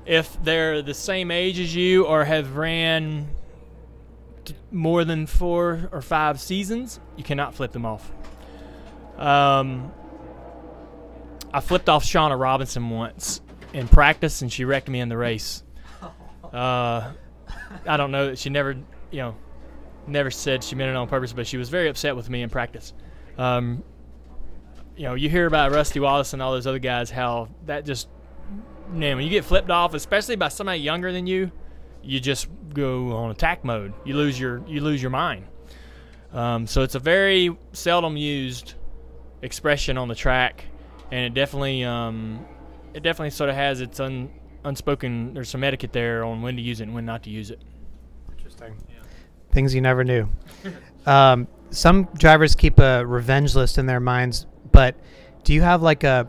If 0.07 0.43
they're 0.45 0.83
the 0.83 0.95
same 0.95 1.31
age 1.31 1.59
as 1.59 1.75
you 1.75 2.07
or 2.07 2.25
have 2.25 2.57
ran 2.57 3.29
t- 4.45 4.55
more 4.71 5.05
than 5.05 5.27
four 5.27 5.89
or 5.91 6.01
five 6.01 6.41
seasons, 6.41 7.01
you 7.17 7.25
cannot 7.25 7.55
flip 7.55 7.73
them 7.73 7.85
off. 7.85 8.13
Um, 9.17 9.93
I 11.53 11.61
flipped 11.61 11.89
off 11.89 12.05
Shawna 12.05 12.39
Robinson 12.39 12.89
once 12.89 13.41
in 13.73 13.89
practice, 13.89 14.43
and 14.43 14.53
she 14.53 14.65
wrecked 14.65 14.89
me 14.89 15.01
in 15.01 15.09
the 15.09 15.17
race. 15.17 15.63
Uh, 16.53 17.11
I 17.87 17.97
don't 17.97 18.11
know. 18.11 18.27
That 18.27 18.39
she 18.39 18.51
never, 18.51 18.77
you 19.11 19.19
know, 19.23 19.35
never 20.07 20.31
said 20.31 20.63
she 20.63 20.75
meant 20.75 20.91
it 20.91 20.97
on 20.97 21.09
purpose, 21.09 21.33
but 21.33 21.47
she 21.47 21.57
was 21.57 21.71
very 21.71 21.89
upset 21.89 22.15
with 22.15 22.29
me 22.29 22.43
in 22.43 22.51
practice. 22.51 22.93
Um, 23.39 23.83
you 24.97 25.05
know, 25.05 25.15
you 25.15 25.29
hear 25.29 25.47
about 25.47 25.73
Rusty 25.73 26.01
Wallace 26.01 26.33
and 26.33 26.43
all 26.43 26.53
those 26.53 26.67
other 26.67 26.79
guys, 26.79 27.11
how 27.11 27.49
that 27.67 27.85
just, 27.85 28.09
man, 28.91 29.17
when 29.17 29.25
you 29.25 29.31
get 29.31 29.45
flipped 29.45 29.71
off, 29.71 29.95
especially 29.95 30.37
by 30.37 30.49
somebody 30.49 30.81
younger 30.81 31.13
than 31.13 31.27
you, 31.27 31.51
you 32.03 32.21
just 32.21 32.49
go 32.75 33.13
on 33.13 33.31
attack 33.31 33.65
mode. 33.65 33.93
You 34.05 34.17
lose 34.17 34.39
your 34.39 34.63
you 34.67 34.81
lose 34.81 35.01
your 35.01 35.11
mind. 35.11 35.47
Um, 36.33 36.67
so 36.67 36.83
it's 36.83 36.95
a 36.95 36.99
very 36.99 37.57
seldom 37.73 38.17
used 38.17 38.75
expression 39.43 39.99
on 39.99 40.09
the 40.09 40.15
track, 40.15 40.65
and 41.11 41.21
it 41.25 41.35
definitely 41.35 41.85
um, 41.85 42.45
it 42.95 43.03
definitely 43.03 43.31
sort 43.31 43.51
of 43.51 43.57
has 43.57 43.81
its 43.81 44.01
un, 44.01 44.31
unspoken. 44.65 45.35
There's 45.35 45.49
some 45.49 45.65
etiquette 45.65 45.93
there 45.93 46.25
on 46.25 46.43
when 46.43 46.57
to 46.57 46.63
use 46.63 46.81
it 46.81 46.85
and 46.85 46.95
when 46.95 47.05
not 47.05 47.23
to 47.25 47.31
use 47.31 47.51
it. 47.51 47.61
Interesting. 48.37 48.75
Things 49.53 49.75
you 49.75 49.81
never 49.81 50.03
knew. 50.03 50.29
um, 51.07 51.47
some 51.73 52.05
drivers 52.15 52.55
keep 52.55 52.79
a 52.79 53.05
revenge 53.05 53.55
list 53.55 53.79
in 53.79 53.87
their 53.87 54.01
minds, 54.01 54.47
but 54.71 54.95
do 55.45 55.53
you 55.53 55.63
have 55.63 55.83
like 55.83 56.05
a, 56.05 56.27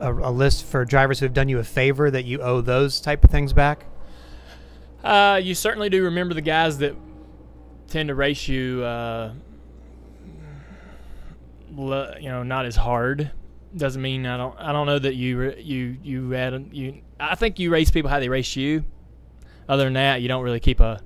a 0.00 0.12
a 0.12 0.32
list 0.32 0.64
for 0.64 0.84
drivers 0.84 1.20
who 1.20 1.26
have 1.26 1.34
done 1.34 1.48
you 1.48 1.58
a 1.58 1.64
favor 1.64 2.10
that 2.10 2.24
you 2.24 2.40
owe 2.40 2.60
those 2.60 3.00
type 3.00 3.22
of 3.22 3.30
things 3.30 3.52
back? 3.52 3.86
Uh, 5.04 5.40
you 5.42 5.54
certainly 5.54 5.88
do 5.88 6.04
remember 6.04 6.34
the 6.34 6.40
guys 6.40 6.78
that 6.78 6.94
tend 7.86 8.08
to 8.08 8.14
race 8.14 8.48
you, 8.48 8.82
uh, 8.82 9.32
le- 11.74 12.18
you 12.20 12.28
know, 12.28 12.42
not 12.42 12.66
as 12.66 12.76
hard. 12.76 13.30
Doesn't 13.76 14.02
mean 14.02 14.26
I 14.26 14.36
don't. 14.36 14.58
I 14.58 14.72
don't 14.72 14.86
know 14.86 14.98
that 14.98 15.14
you 15.14 15.54
you 15.58 15.96
you 16.02 16.30
had 16.30 16.70
you. 16.72 17.02
I 17.20 17.36
think 17.36 17.58
you 17.58 17.70
race 17.70 17.90
people 17.90 18.10
how 18.10 18.18
they 18.18 18.28
race 18.28 18.56
you. 18.56 18.84
Other 19.68 19.84
than 19.84 19.92
that, 19.92 20.20
you 20.20 20.26
don't 20.26 20.42
really 20.42 20.58
keep 20.58 20.80
a, 20.80 21.00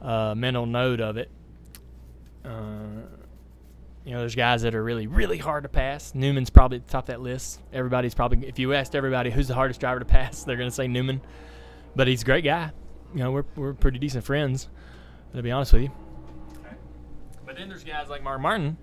a 0.00 0.34
mental 0.34 0.64
note 0.64 1.00
of 1.00 1.18
it. 1.18 1.30
Uh, 2.44 3.06
you 4.04 4.12
know, 4.12 4.18
there's 4.18 4.34
guys 4.34 4.62
that 4.62 4.74
are 4.74 4.84
really, 4.84 5.06
really 5.06 5.38
hard 5.38 5.62
to 5.62 5.68
pass. 5.68 6.14
Newman's 6.14 6.50
probably 6.50 6.76
at 6.76 6.86
the 6.86 6.92
top 6.92 7.04
of 7.04 7.06
that 7.08 7.20
list. 7.20 7.60
Everybody's 7.72 8.14
probably, 8.14 8.46
if 8.46 8.58
you 8.58 8.74
asked 8.74 8.94
everybody 8.94 9.30
who's 9.30 9.48
the 9.48 9.54
hardest 9.54 9.80
driver 9.80 9.98
to 9.98 10.04
pass, 10.04 10.44
they're 10.44 10.56
going 10.56 10.68
to 10.68 10.74
say 10.74 10.86
Newman. 10.86 11.22
But 11.96 12.06
he's 12.06 12.22
a 12.22 12.24
great 12.26 12.44
guy. 12.44 12.72
You 13.14 13.20
know, 13.20 13.32
we're, 13.32 13.44
we're 13.56 13.72
pretty 13.72 13.98
decent 13.98 14.24
friends, 14.24 14.68
to 15.34 15.42
be 15.42 15.50
honest 15.50 15.72
with 15.72 15.82
you. 15.82 15.90
But 17.46 17.56
then 17.56 17.68
there's 17.68 17.84
guys 17.84 18.08
like 18.08 18.22
Mark 18.22 18.40
Martin 18.40 18.76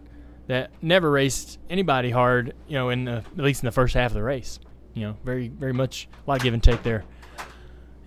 that 0.47 0.71
never 0.81 1.11
raced 1.11 1.59
anybody 1.69 2.09
hard, 2.09 2.55
you 2.67 2.75
know, 2.75 2.89
in 2.89 3.05
the, 3.05 3.17
at 3.17 3.37
least 3.37 3.61
in 3.61 3.67
the 3.67 3.71
first 3.71 3.93
half 3.93 4.11
of 4.11 4.15
the 4.15 4.23
race. 4.23 4.59
You 4.93 5.07
know, 5.07 5.17
very, 5.23 5.49
very 5.49 5.73
much 5.73 6.07
a 6.25 6.29
lot 6.29 6.37
of 6.37 6.43
give 6.43 6.53
and 6.53 6.63
take 6.63 6.81
there. 6.83 7.03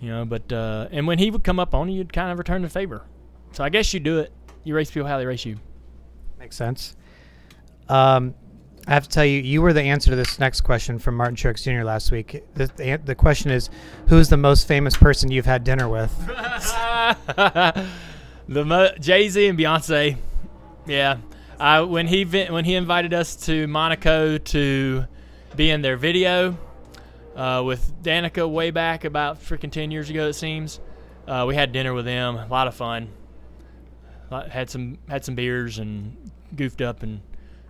You 0.01 0.11
know, 0.11 0.25
but, 0.25 0.53
uh, 0.53 0.89
and 0.91 1.07
when 1.07 1.19
he 1.19 1.31
would 1.31 1.45
come 1.45 1.61
up 1.61 1.75
on 1.75 1.89
you, 1.89 1.99
you'd 1.99 2.13
kind 2.13 2.33
of 2.33 2.39
return 2.39 2.63
the 2.63 2.69
favor. 2.69 3.05
So 3.53 3.63
I 3.63 3.69
guess 3.69 3.95
you 3.95 4.01
do 4.01 4.19
it. 4.19 4.33
You 4.65 4.75
race 4.75 4.91
people 4.91 5.07
how 5.07 5.19
they 5.19 5.27
race 5.27 5.45
you. 5.45 5.59
Makes 6.39 6.57
sense. 6.57 6.97
Um, 7.89 8.35
I 8.87 8.93
have 8.93 9.05
to 9.05 9.09
tell 9.09 9.25
you, 9.25 9.41
you 9.41 9.63
were 9.63 9.73
the 9.73 9.83
answer 9.83 10.11
to 10.11 10.17
this 10.17 10.39
next 10.39 10.61
question 10.61 10.99
from 10.99 11.17
Martin 11.17 11.37
Truex 11.37 11.63
Jr. 11.63 11.85
last 11.85 12.11
week. 12.11 12.43
The, 12.55 12.67
the, 12.77 13.01
the 13.03 13.15
question 13.15 13.51
is, 13.51 13.71
who's 14.09 14.29
the 14.29 14.37
most 14.37 14.69
famous 14.69 14.97
person 14.97 15.31
you've 15.31 15.47
had 15.47 15.65
dinner 15.65 15.89
with? 15.89 16.15
the 16.27 17.85
mo- 18.49 18.93
Jay 19.01 19.29
Z 19.29 19.47
and 19.47 19.59
Beyonce. 19.59 20.17
Yeah, 20.87 21.17
uh, 21.59 21.87
when 21.87 22.07
he 22.07 22.25
when 22.25 22.67
he 22.67 22.75
invited 22.75 23.15
us 23.15 23.37
to 23.47 23.67
Monaco 23.67 24.37
to 24.37 25.05
be 25.57 25.71
in 25.71 25.81
their 25.81 25.97
video 25.97 26.59
uh, 27.37 27.63
with 27.65 27.91
Danica 28.03 28.47
way 28.49 28.71
back 28.71 29.05
about 29.05 29.41
freaking 29.43 29.73
ten 29.73 29.91
years 29.91 30.11
ago, 30.11 30.29
it 30.29 30.35
seems. 30.35 30.81
Uh, 31.27 31.47
we 31.49 31.55
had 31.55 31.73
dinner 31.73 31.95
with 31.95 32.05
them. 32.05 32.37
A 32.37 32.47
lot 32.49 32.69
of 32.69 32.75
fun. 32.75 33.09
Uh, 34.35 34.49
Had 34.49 34.69
some 34.71 34.99
had 35.09 35.25
some 35.25 35.35
beers 35.35 35.79
and 35.79 36.17
goofed 36.57 36.81
up 36.83 37.03
and 37.03 37.21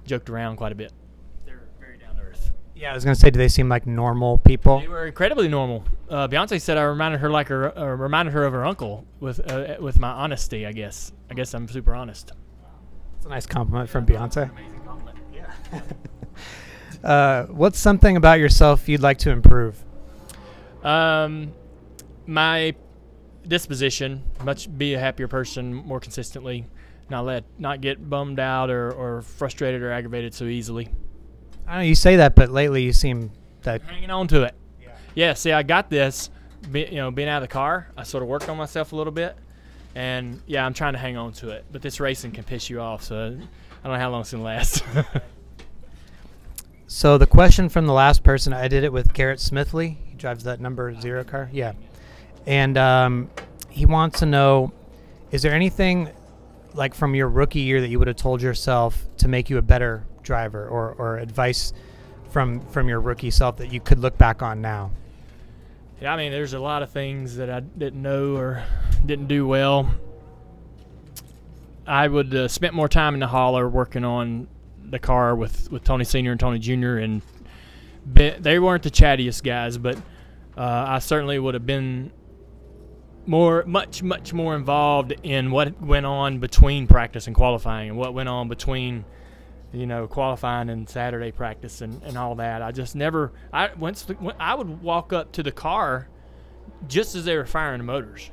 joked 0.06 0.28
around 0.30 0.56
quite 0.56 0.72
a 0.72 0.74
bit. 0.74 0.92
They're 1.46 1.62
very 1.80 1.98
down 1.98 2.16
to 2.16 2.22
earth. 2.22 2.52
Yeah, 2.74 2.90
I 2.90 2.94
was 2.94 3.04
gonna 3.04 3.14
say, 3.14 3.30
do 3.30 3.38
they 3.38 3.48
seem 3.48 3.68
like 3.68 3.86
normal 3.86 4.38
people? 4.38 4.80
They 4.80 4.88
were 4.88 5.06
incredibly 5.06 5.48
normal. 5.48 5.84
Uh, 6.10 6.28
Beyonce 6.28 6.60
said 6.60 6.76
I 6.76 6.82
reminded 6.82 7.20
her 7.20 7.30
like 7.30 7.48
her, 7.48 7.76
uh, 7.78 7.86
reminded 7.94 8.32
her 8.32 8.44
of 8.44 8.52
her 8.52 8.64
uncle 8.64 9.06
with 9.20 9.40
uh, 9.50 9.76
with 9.80 9.98
my 9.98 10.10
honesty. 10.10 10.66
I 10.66 10.72
guess. 10.72 11.12
I 11.30 11.34
guess 11.34 11.54
I'm 11.54 11.68
super 11.68 11.94
honest. 11.94 12.32
It's 13.16 13.26
a 13.26 13.28
nice 13.30 13.46
compliment 13.46 13.88
from 13.88 14.04
Beyonce. 14.06 14.50
Amazing 14.50 14.80
compliment. 14.84 15.18
Yeah. 15.32 15.80
Uh, 17.02 17.44
what's 17.48 17.78
something 17.78 18.16
about 18.16 18.38
yourself 18.38 18.88
you'd 18.88 19.02
like 19.02 19.18
to 19.18 19.30
improve? 19.30 19.76
um, 20.82 21.52
my 22.26 22.74
disposition, 23.48 24.22
much 24.42 24.76
be 24.76 24.94
a 24.94 24.98
happier 24.98 25.28
person 25.28 25.74
more 25.74 26.00
consistently, 26.00 26.66
not 27.10 27.24
let 27.24 27.44
not 27.58 27.80
get 27.80 28.08
bummed 28.08 28.40
out 28.40 28.70
or, 28.70 28.92
or 28.92 29.22
frustrated 29.22 29.82
or 29.82 29.92
aggravated 29.92 30.34
so 30.34 30.44
easily. 30.44 30.88
I 31.66 31.76
know 31.76 31.82
you 31.82 31.94
say 31.94 32.16
that, 32.16 32.34
but 32.34 32.50
lately 32.50 32.82
you 32.82 32.92
seem 32.92 33.30
that. 33.62 33.82
Hanging 33.82 34.10
on 34.10 34.28
to 34.28 34.42
it. 34.42 34.54
Yeah. 35.14 35.34
see, 35.34 35.52
I 35.52 35.62
got 35.62 35.90
this. 35.90 36.30
Be, 36.70 36.86
you 36.86 36.96
know, 36.96 37.10
being 37.10 37.28
out 37.28 37.42
of 37.42 37.48
the 37.48 37.52
car, 37.52 37.88
I 37.96 38.04
sort 38.04 38.22
of 38.22 38.28
worked 38.28 38.48
on 38.48 38.56
myself 38.56 38.92
a 38.92 38.96
little 38.96 39.12
bit, 39.12 39.36
and 39.94 40.40
yeah, 40.46 40.64
I'm 40.64 40.72
trying 40.72 40.94
to 40.94 40.98
hang 40.98 41.16
on 41.16 41.32
to 41.34 41.50
it. 41.50 41.66
But 41.70 41.82
this 41.82 42.00
racing 42.00 42.32
can 42.32 42.44
piss 42.44 42.70
you 42.70 42.80
off, 42.80 43.02
so 43.02 43.16
I 43.16 43.28
don't 43.28 43.92
know 43.92 43.98
how 43.98 44.10
long 44.10 44.22
it's 44.22 44.32
gonna 44.32 44.44
last. 44.44 44.82
So 46.94 47.18
the 47.18 47.26
question 47.26 47.68
from 47.68 47.86
the 47.86 47.92
last 47.92 48.22
person, 48.22 48.52
I 48.52 48.68
did 48.68 48.84
it 48.84 48.92
with 48.92 49.12
Garrett 49.14 49.40
Smithley. 49.40 49.96
He 50.04 50.14
drives 50.14 50.44
that 50.44 50.60
number 50.60 50.94
zero 51.00 51.24
car. 51.24 51.50
Yeah, 51.52 51.72
and 52.46 52.76
um, 52.78 53.30
he 53.70 53.86
wants 53.86 54.20
to 54.20 54.26
know: 54.26 54.72
Is 55.30 55.42
there 55.42 55.52
anything 55.52 56.10
like 56.74 56.94
from 56.94 57.14
your 57.14 57.28
rookie 57.28 57.60
year 57.60 57.80
that 57.80 57.88
you 57.88 57.98
would 57.98 58.08
have 58.08 58.16
told 58.16 58.42
yourself 58.42 59.06
to 59.18 59.28
make 59.28 59.48
you 59.50 59.58
a 59.58 59.62
better 59.62 60.04
driver, 60.22 60.66
or, 60.66 60.92
or 60.92 61.18
advice 61.18 61.72
from 62.30 62.60
from 62.68 62.88
your 62.88 63.00
rookie 63.00 63.30
self 63.30 63.56
that 63.58 63.72
you 63.72 63.80
could 63.80 63.98
look 63.98 64.18
back 64.18 64.42
on 64.42 64.60
now? 64.60 64.90
Yeah, 66.00 66.12
I 66.12 66.16
mean, 66.16 66.32
there's 66.32 66.52
a 66.52 66.58
lot 66.58 66.82
of 66.82 66.90
things 66.90 67.36
that 67.36 67.48
I 67.48 67.60
didn't 67.60 68.02
know 68.02 68.36
or 68.36 68.62
didn't 69.06 69.28
do 69.28 69.46
well. 69.46 69.94
I 71.86 72.08
would 72.08 72.34
uh, 72.34 72.48
spent 72.48 72.74
more 72.74 72.88
time 72.88 73.14
in 73.14 73.20
the 73.20 73.26
hauler 73.26 73.68
working 73.68 74.04
on 74.04 74.48
the 74.82 74.98
car 74.98 75.34
with, 75.36 75.70
with 75.70 75.84
Tony 75.84 76.04
Senior 76.04 76.32
and 76.32 76.40
Tony 76.40 76.58
Junior, 76.58 76.98
and 76.98 77.22
be, 78.12 78.30
they 78.30 78.58
weren't 78.58 78.82
the 78.82 78.90
chattiest 78.90 79.42
guys, 79.42 79.78
but 79.78 79.96
uh, 80.56 80.84
I 80.88 80.98
certainly 80.98 81.38
would 81.38 81.54
have 81.54 81.66
been 81.66 82.10
more, 83.26 83.64
much, 83.66 84.02
much 84.02 84.32
more 84.32 84.54
involved 84.54 85.14
in 85.22 85.50
what 85.50 85.80
went 85.80 86.06
on 86.06 86.38
between 86.38 86.86
practice 86.86 87.26
and 87.26 87.34
qualifying, 87.34 87.90
and 87.90 87.98
what 87.98 88.14
went 88.14 88.28
on 88.28 88.48
between 88.48 89.04
you 89.74 89.86
know, 89.86 90.06
qualifying 90.06 90.70
and 90.70 90.88
Saturday 90.88 91.32
practice 91.32 91.80
and, 91.80 92.00
and 92.04 92.16
all 92.16 92.36
that. 92.36 92.62
I 92.62 92.70
just 92.70 92.94
never. 92.94 93.32
I 93.52 93.70
once 93.74 94.06
I 94.38 94.54
would 94.54 94.82
walk 94.82 95.12
up 95.12 95.32
to 95.32 95.42
the 95.42 95.52
car 95.52 96.08
just 96.86 97.14
as 97.14 97.24
they 97.24 97.36
were 97.36 97.44
firing 97.44 97.78
the 97.78 97.84
motors. 97.84 98.30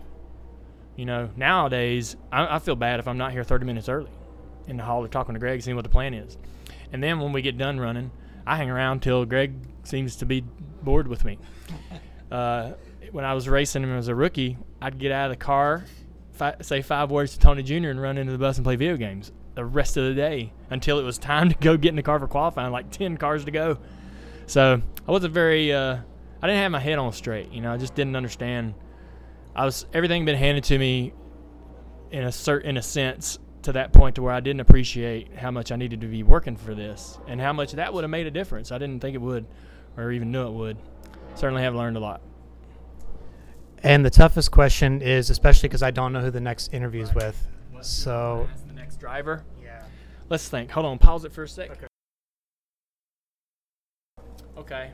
You 0.95 1.05
know, 1.05 1.29
nowadays 1.36 2.15
I, 2.31 2.55
I 2.55 2.60
feel 2.60 2.75
bad 2.75 3.00
if 3.00 3.07
I'm 3.07 3.17
not 3.17 3.31
here 3.31 3.43
30 3.43 3.65
minutes 3.65 3.89
early 3.89 4.12
in 4.67 4.77
the 4.77 4.83
hall. 4.83 5.01
They're 5.01 5.10
talking 5.10 5.33
to 5.33 5.39
Greg, 5.39 5.62
seeing 5.63 5.75
what 5.75 5.83
the 5.83 5.89
plan 5.89 6.13
is, 6.13 6.38
and 6.93 7.01
then 7.01 7.19
when 7.19 7.31
we 7.31 7.41
get 7.41 7.57
done 7.57 7.79
running, 7.79 8.12
I 8.45 8.55
hang 8.57 8.69
around 8.69 9.01
till 9.01 9.25
Greg 9.25 9.55
seems 9.83 10.17
to 10.17 10.25
be 10.25 10.41
bored 10.83 11.07
with 11.07 11.25
me. 11.25 11.38
Uh, 12.31 12.75
when 13.12 13.25
I 13.25 13.33
was 13.33 13.50
racing 13.50 13.83
him 13.83 13.91
as 13.91 14.07
a 14.07 14.15
rookie, 14.15 14.57
I'd 14.81 14.97
get 14.97 15.11
out 15.11 15.31
of 15.31 15.38
the 15.38 15.43
car, 15.43 15.85
fi- 16.31 16.55
say 16.61 16.81
five 16.81 17.11
words 17.11 17.33
to 17.33 17.39
Tony 17.39 17.63
Jr. 17.63 17.89
and 17.89 18.01
run 18.01 18.17
into 18.17 18.31
the 18.31 18.38
bus 18.38 18.57
and 18.57 18.65
play 18.65 18.75
video 18.75 18.97
games 18.97 19.31
the 19.53 19.65
rest 19.65 19.97
of 19.97 20.05
the 20.05 20.13
day 20.13 20.53
until 20.69 21.00
it 21.00 21.03
was 21.03 21.17
time 21.17 21.50
to 21.50 21.55
go 21.55 21.77
get 21.77 21.89
in 21.89 21.95
the 21.95 22.03
car 22.03 22.19
for 22.19 22.27
qualifying, 22.27 22.71
like 22.71 22.89
10 22.89 23.17
cars 23.17 23.45
to 23.45 23.51
go. 23.51 23.77
So 24.47 24.81
I 25.07 25.11
wasn't 25.11 25.33
very, 25.33 25.73
uh, 25.73 25.97
I 26.41 26.47
didn't 26.47 26.61
have 26.61 26.71
my 26.71 26.79
head 26.79 26.97
on 26.97 27.11
straight. 27.13 27.51
You 27.51 27.61
know, 27.61 27.71
I 27.71 27.77
just 27.77 27.95
didn't 27.95 28.15
understand. 28.15 28.73
I 29.55 29.65
was, 29.65 29.85
everything 29.93 30.25
been 30.25 30.38
handed 30.38 30.63
to 30.65 30.77
me 30.77 31.13
in 32.11 32.23
a 32.23 32.31
certain, 32.31 32.71
in 32.71 32.77
a 32.77 32.81
sense 32.81 33.39
to 33.63 33.73
that 33.73 33.93
point 33.93 34.15
to 34.15 34.21
where 34.21 34.33
I 34.33 34.39
didn't 34.39 34.61
appreciate 34.61 35.35
how 35.35 35.51
much 35.51 35.71
I 35.71 35.75
needed 35.75 36.01
to 36.01 36.07
be 36.07 36.23
working 36.23 36.55
for 36.55 36.73
this 36.73 37.19
and 37.27 37.39
how 37.39 37.53
much 37.53 37.73
that 37.73 37.93
would 37.93 38.03
have 38.03 38.09
made 38.09 38.27
a 38.27 38.31
difference. 38.31 38.71
I 38.71 38.77
didn't 38.77 39.01
think 39.01 39.15
it 39.15 39.21
would 39.21 39.45
or 39.97 40.11
even 40.11 40.31
knew 40.31 40.47
it 40.47 40.53
would. 40.53 40.77
Certainly 41.35 41.63
have 41.63 41.75
learned 41.75 41.97
a 41.97 42.00
lot. 42.00 42.21
And 43.83 44.05
the 44.05 44.09
toughest 44.09 44.51
question 44.51 45.01
is, 45.01 45.29
especially 45.29 45.69
because 45.69 45.81
I 45.83 45.91
don't 45.91 46.13
know 46.13 46.21
who 46.21 46.31
the 46.31 46.39
next 46.41 46.73
interview 46.73 47.01
is 47.01 47.13
with. 47.15 47.47
So 47.81 48.47
the 48.67 48.73
next 48.73 49.00
driver. 49.00 49.43
yeah. 49.63 49.83
Let's 50.29 50.47
think. 50.47 50.69
Hold 50.71 50.85
on. 50.85 51.00
Pause 51.00 51.25
it 51.25 51.33
for 51.33 51.43
a 51.43 51.47
sec. 51.47 51.71
Okay. 51.71 51.88
Okay. 54.57 54.91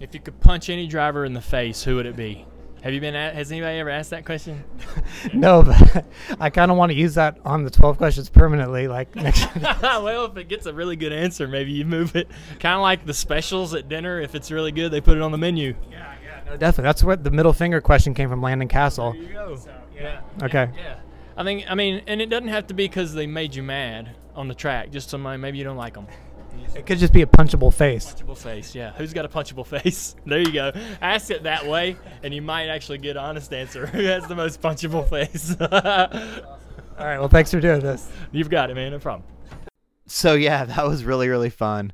If 0.00 0.14
you 0.14 0.20
could 0.20 0.40
punch 0.40 0.70
any 0.70 0.86
driver 0.86 1.26
in 1.26 1.34
the 1.34 1.42
face, 1.42 1.82
who 1.82 1.96
would 1.96 2.06
it 2.06 2.16
be? 2.16 2.46
Have 2.82 2.94
you 2.94 3.00
been? 3.02 3.14
At, 3.14 3.34
has 3.34 3.52
anybody 3.52 3.78
ever 3.78 3.90
asked 3.90 4.08
that 4.08 4.24
question? 4.24 4.64
no, 5.34 5.62
but 5.62 6.06
I 6.40 6.48
kind 6.48 6.70
of 6.70 6.78
want 6.78 6.90
to 6.90 6.96
use 6.96 7.14
that 7.16 7.38
on 7.44 7.62
the 7.64 7.70
12 7.70 7.98
questions 7.98 8.30
permanently. 8.30 8.88
Like 8.88 9.14
next. 9.16 9.46
well, 9.54 10.24
if 10.24 10.36
it 10.38 10.48
gets 10.48 10.64
a 10.64 10.72
really 10.72 10.96
good 10.96 11.12
answer, 11.12 11.46
maybe 11.46 11.72
you 11.72 11.84
move 11.84 12.16
it. 12.16 12.30
Kind 12.58 12.76
of 12.76 12.80
like 12.80 13.04
the 13.04 13.12
specials 13.12 13.74
at 13.74 13.90
dinner. 13.90 14.18
If 14.18 14.34
it's 14.34 14.50
really 14.50 14.72
good, 14.72 14.90
they 14.90 15.02
put 15.02 15.18
it 15.18 15.22
on 15.22 15.30
the 15.32 15.38
menu. 15.38 15.74
yeah, 15.90 16.14
definitely. 16.56 16.84
That's 16.84 17.02
what 17.02 17.24
the 17.24 17.30
middle 17.30 17.52
finger 17.52 17.80
question 17.80 18.14
came 18.14 18.28
from 18.28 18.42
Landon 18.42 18.68
Cassill. 18.68 19.12
There 19.12 19.22
you 19.22 19.32
go. 19.32 19.58
yeah. 19.94 20.20
Okay. 20.42 20.70
Yeah. 20.76 20.96
I 21.36 21.44
think. 21.44 21.64
I 21.70 21.74
mean, 21.74 22.02
and 22.06 22.20
it 22.20 22.26
doesn't 22.26 22.48
have 22.48 22.66
to 22.68 22.74
be 22.74 22.84
because 22.88 23.14
they 23.14 23.26
made 23.26 23.54
you 23.54 23.62
mad 23.62 24.14
on 24.34 24.48
the 24.48 24.54
track. 24.54 24.90
Just 24.90 25.10
somebody 25.10 25.38
maybe 25.38 25.58
you 25.58 25.64
don't 25.64 25.76
like 25.76 25.94
them. 25.94 26.06
It 26.74 26.86
could 26.86 26.98
just 26.98 27.12
be 27.12 27.22
a 27.22 27.26
punchable 27.26 27.72
face. 27.72 28.14
Punchable 28.14 28.36
face, 28.36 28.74
yeah. 28.74 28.92
Who's 28.92 29.12
got 29.12 29.24
a 29.24 29.28
punchable 29.28 29.66
face? 29.66 30.14
There 30.26 30.38
you 30.38 30.52
go. 30.52 30.72
Ask 31.00 31.30
it 31.30 31.42
that 31.44 31.66
way, 31.66 31.96
and 32.22 32.32
you 32.32 32.42
might 32.42 32.68
actually 32.68 32.98
get 32.98 33.16
an 33.16 33.24
honest 33.24 33.52
answer. 33.52 33.86
Who 33.88 34.04
has 34.04 34.26
the 34.28 34.36
most 34.36 34.60
punchable 34.60 35.08
face? 35.08 35.56
All 35.60 37.06
right. 37.06 37.18
Well, 37.18 37.28
thanks 37.28 37.50
for 37.50 37.60
doing 37.60 37.80
this. 37.80 38.08
You've 38.30 38.50
got 38.50 38.70
it, 38.70 38.74
man. 38.74 38.92
No 38.92 38.98
problem. 38.98 39.28
So 40.06 40.34
yeah, 40.34 40.64
that 40.64 40.86
was 40.86 41.04
really 41.04 41.28
really 41.28 41.50
fun. 41.50 41.92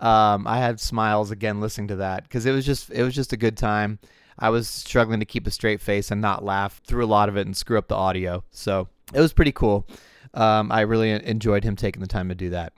Um, 0.00 0.46
I 0.46 0.58
had 0.58 0.80
smiles 0.80 1.30
again 1.30 1.60
listening 1.60 1.88
to 1.88 1.96
that 1.96 2.22
because 2.24 2.46
it 2.46 2.52
was 2.52 2.64
just 2.64 2.90
it 2.90 3.02
was 3.02 3.14
just 3.14 3.32
a 3.32 3.36
good 3.36 3.56
time. 3.56 3.98
I 4.38 4.50
was 4.50 4.68
struggling 4.68 5.20
to 5.20 5.26
keep 5.26 5.46
a 5.46 5.50
straight 5.50 5.80
face 5.80 6.10
and 6.10 6.20
not 6.20 6.44
laugh 6.44 6.80
through 6.86 7.04
a 7.04 7.06
lot 7.06 7.28
of 7.28 7.36
it 7.36 7.46
and 7.46 7.56
screw 7.56 7.76
up 7.76 7.88
the 7.88 7.96
audio. 7.96 8.44
So 8.52 8.88
it 9.12 9.20
was 9.20 9.32
pretty 9.32 9.52
cool. 9.52 9.88
Um, 10.34 10.70
I 10.70 10.82
really 10.82 11.10
enjoyed 11.10 11.64
him 11.64 11.74
taking 11.74 12.00
the 12.00 12.06
time 12.06 12.28
to 12.28 12.34
do 12.34 12.50
that. 12.50 12.72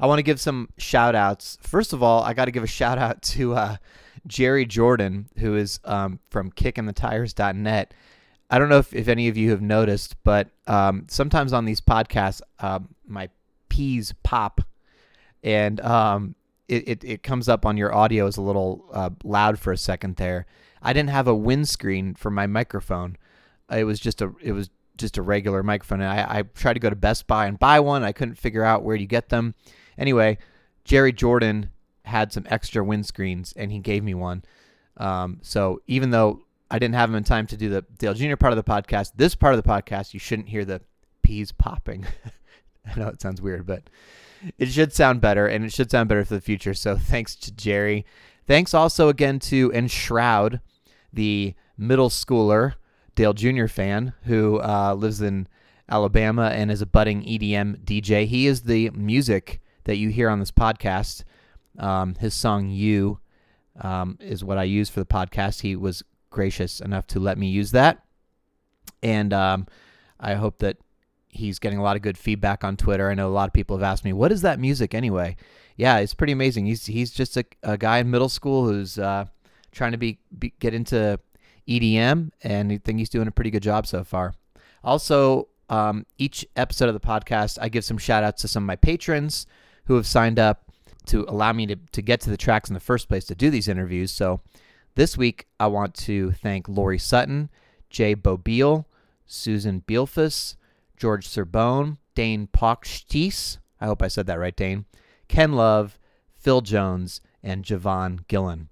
I 0.00 0.06
want 0.06 0.18
to 0.18 0.24
give 0.24 0.40
some 0.40 0.68
shout 0.78 1.14
outs. 1.14 1.58
First 1.62 1.92
of 1.92 2.02
all, 2.02 2.22
I 2.22 2.34
got 2.34 2.44
to 2.44 2.50
give 2.50 2.62
a 2.62 2.68
shout 2.68 2.98
out 2.98 3.22
to 3.34 3.54
uh, 3.54 3.76
Jerry 4.26 4.66
Jordan, 4.66 5.28
who 5.38 5.56
is 5.56 5.80
um, 5.84 6.20
from 6.30 6.50
kickingthetires.net. 6.52 7.94
I 8.50 8.58
don't 8.58 8.68
know 8.68 8.78
if, 8.78 8.94
if 8.94 9.08
any 9.08 9.28
of 9.28 9.36
you 9.36 9.50
have 9.50 9.60
noticed, 9.60 10.16
but 10.24 10.48
um, 10.66 11.06
sometimes 11.08 11.52
on 11.52 11.64
these 11.64 11.80
podcasts, 11.80 12.40
um, 12.60 12.88
my 13.06 13.28
peas 13.68 14.14
pop 14.22 14.62
and 15.42 15.80
um, 15.80 16.34
it, 16.68 16.88
it, 16.88 17.04
it 17.04 17.22
comes 17.22 17.48
up 17.48 17.64
on 17.66 17.76
your 17.76 17.94
audio 17.94 18.26
as 18.26 18.36
a 18.36 18.42
little 18.42 18.84
uh, 18.92 19.10
loud 19.24 19.58
for 19.58 19.72
a 19.72 19.76
second 19.76 20.16
there. 20.16 20.46
I 20.82 20.92
didn't 20.92 21.10
have 21.10 21.26
a 21.26 21.34
windscreen 21.34 22.14
for 22.14 22.30
my 22.30 22.46
microphone. 22.46 23.16
It 23.70 23.84
was 23.84 23.98
just 23.98 24.22
a 24.22 24.32
it 24.40 24.52
was 24.52 24.70
just 24.96 25.16
a 25.16 25.22
regular 25.22 25.62
microphone. 25.62 26.00
And 26.00 26.10
I, 26.10 26.38
I 26.38 26.42
tried 26.42 26.74
to 26.74 26.80
go 26.80 26.90
to 26.90 26.96
Best 26.96 27.26
Buy 27.26 27.46
and 27.46 27.58
buy 27.58 27.80
one. 27.80 28.02
I 28.02 28.12
couldn't 28.12 28.36
figure 28.36 28.64
out 28.64 28.82
where 28.82 28.96
you 28.96 29.06
get 29.06 29.28
them. 29.28 29.54
Anyway, 29.96 30.38
Jerry 30.84 31.12
Jordan 31.12 31.70
had 32.04 32.32
some 32.32 32.46
extra 32.48 32.84
windscreens 32.84 33.52
and 33.56 33.72
he 33.72 33.78
gave 33.78 34.02
me 34.02 34.14
one. 34.14 34.44
Um, 34.96 35.38
so 35.42 35.80
even 35.86 36.10
though 36.10 36.42
I 36.70 36.78
didn't 36.78 36.96
have 36.96 37.08
him 37.08 37.16
in 37.16 37.24
time 37.24 37.46
to 37.48 37.56
do 37.56 37.68
the 37.68 37.84
Dale 37.98 38.14
Jr. 38.14 38.36
part 38.36 38.52
of 38.52 38.56
the 38.56 38.64
podcast, 38.64 39.12
this 39.16 39.34
part 39.34 39.54
of 39.54 39.62
the 39.62 39.68
podcast, 39.68 40.12
you 40.12 40.20
shouldn't 40.20 40.48
hear 40.48 40.64
the 40.64 40.82
peas 41.22 41.52
popping. 41.52 42.06
I 42.96 42.98
know 42.98 43.08
it 43.08 43.20
sounds 43.20 43.42
weird, 43.42 43.66
but 43.66 43.90
it 44.56 44.66
should 44.66 44.92
sound 44.92 45.20
better 45.20 45.46
and 45.46 45.64
it 45.64 45.72
should 45.72 45.90
sound 45.90 46.08
better 46.08 46.24
for 46.24 46.34
the 46.34 46.40
future. 46.40 46.74
So 46.74 46.96
thanks 47.00 47.34
to 47.36 47.52
Jerry. 47.52 48.04
Thanks 48.46 48.72
also 48.74 49.08
again 49.08 49.38
to 49.40 49.70
Enshroud, 49.72 50.60
the 51.12 51.54
middle 51.76 52.08
schooler 52.08 52.74
Dale 53.14 53.34
Jr. 53.34 53.66
fan 53.66 54.12
who 54.24 54.60
uh, 54.60 54.94
lives 54.94 55.20
in 55.20 55.48
Alabama, 55.90 56.50
and 56.54 56.70
is 56.70 56.82
a 56.82 56.86
budding 56.86 57.22
EDM 57.22 57.84
DJ. 57.84 58.26
He 58.26 58.46
is 58.46 58.62
the 58.62 58.90
music 58.90 59.60
that 59.84 59.96
you 59.96 60.10
hear 60.10 60.28
on 60.28 60.38
this 60.38 60.52
podcast. 60.52 61.24
Um, 61.78 62.14
his 62.16 62.34
song 62.34 62.68
"You" 62.68 63.20
um, 63.80 64.18
is 64.20 64.44
what 64.44 64.58
I 64.58 64.64
use 64.64 64.88
for 64.88 65.00
the 65.00 65.06
podcast. 65.06 65.62
He 65.62 65.76
was 65.76 66.02
gracious 66.30 66.80
enough 66.80 67.06
to 67.08 67.20
let 67.20 67.38
me 67.38 67.48
use 67.48 67.70
that, 67.72 68.04
and 69.02 69.32
um, 69.32 69.66
I 70.20 70.34
hope 70.34 70.58
that 70.58 70.76
he's 71.28 71.58
getting 71.58 71.78
a 71.78 71.82
lot 71.82 71.96
of 71.96 72.02
good 72.02 72.18
feedback 72.18 72.64
on 72.64 72.76
Twitter. 72.76 73.10
I 73.10 73.14
know 73.14 73.28
a 73.28 73.30
lot 73.30 73.48
of 73.48 73.52
people 73.52 73.76
have 73.76 73.82
asked 73.82 74.04
me, 74.04 74.12
"What 74.12 74.32
is 74.32 74.42
that 74.42 74.58
music 74.58 74.94
anyway?" 74.94 75.36
Yeah, 75.76 75.98
it's 75.98 76.14
pretty 76.14 76.32
amazing. 76.32 76.66
He's 76.66 76.86
he's 76.86 77.10
just 77.10 77.36
a, 77.36 77.44
a 77.62 77.78
guy 77.78 77.98
in 77.98 78.10
middle 78.10 78.28
school 78.28 78.66
who's 78.66 78.98
uh, 78.98 79.26
trying 79.72 79.92
to 79.92 79.98
be, 79.98 80.18
be 80.36 80.52
get 80.58 80.74
into 80.74 81.18
EDM, 81.68 82.30
and 82.42 82.72
I 82.72 82.78
think 82.78 82.98
he's 82.98 83.10
doing 83.10 83.28
a 83.28 83.32
pretty 83.32 83.50
good 83.50 83.62
job 83.62 83.86
so 83.86 84.04
far. 84.04 84.34
Also, 84.82 85.48
um, 85.68 86.06
each 86.16 86.46
episode 86.56 86.88
of 86.88 86.94
the 86.94 87.00
podcast, 87.00 87.58
I 87.60 87.68
give 87.68 87.84
some 87.84 87.98
shout 87.98 88.24
outs 88.24 88.42
to 88.42 88.48
some 88.48 88.64
of 88.64 88.66
my 88.66 88.76
patrons 88.76 89.46
who 89.84 89.94
have 89.94 90.06
signed 90.06 90.38
up 90.38 90.64
to 91.06 91.24
allow 91.28 91.52
me 91.52 91.66
to, 91.66 91.76
to 91.92 92.02
get 92.02 92.20
to 92.20 92.30
the 92.30 92.36
tracks 92.36 92.68
in 92.68 92.74
the 92.74 92.80
first 92.80 93.08
place 93.08 93.24
to 93.26 93.34
do 93.34 93.50
these 93.50 93.68
interviews. 93.68 94.10
So 94.10 94.40
this 94.94 95.16
week, 95.16 95.46
I 95.58 95.66
want 95.66 95.94
to 95.94 96.32
thank 96.32 96.68
Lori 96.68 96.98
Sutton, 96.98 97.50
Jay 97.90 98.14
Bobeel, 98.14 98.84
Susan 99.26 99.82
Bielfus, 99.86 100.56
George 100.98 101.28
Serbone, 101.28 101.98
Dane 102.14 102.48
Pochtis. 102.52 103.58
I 103.80 103.86
hope 103.86 104.02
I 104.02 104.08
said 104.08 104.26
that 104.26 104.38
right, 104.38 104.56
Dane. 104.56 104.84
Ken 105.28 105.52
Love, 105.52 105.98
Phil 106.34 106.60
Jones, 106.60 107.20
and 107.42 107.64
Javon 107.64 108.26
Gillen. 108.28 108.68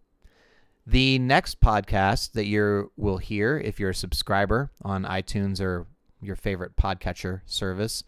The 0.86 1.18
next 1.18 1.60
podcast 1.60 2.32
that 2.32 2.46
you 2.46 2.92
will 2.96 3.18
hear 3.18 3.58
if 3.58 3.80
you're 3.80 3.90
a 3.90 3.94
subscriber 3.94 4.70
on 4.82 5.04
iTunes 5.04 5.60
or 5.60 5.86
your 6.20 6.36
favorite 6.36 6.76
podcatcher 6.76 7.40
service 7.46 8.04